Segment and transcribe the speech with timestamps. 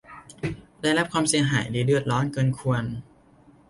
[0.81, 2.83] ได้รับความเสียหายหรือเดือดร้อนเกินควร